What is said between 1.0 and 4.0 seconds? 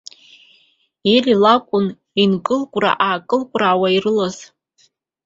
Ели лакәын инкылкәыр-аакылкәыруа